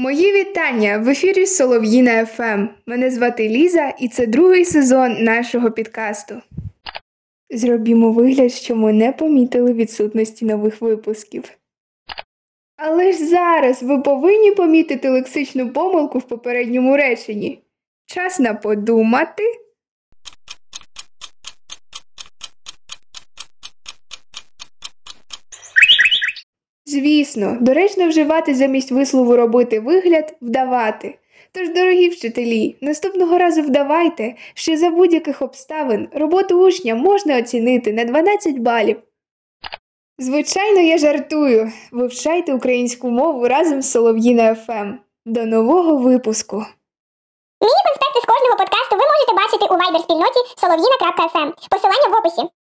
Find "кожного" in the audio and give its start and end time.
48.26-48.56